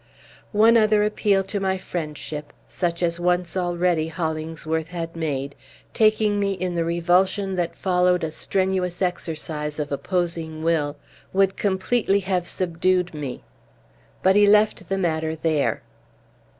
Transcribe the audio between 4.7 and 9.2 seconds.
had made, taking me in the revulsion that followed a strenuous